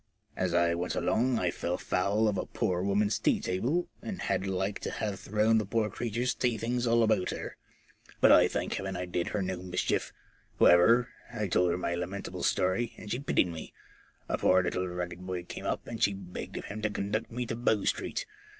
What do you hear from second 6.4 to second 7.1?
things all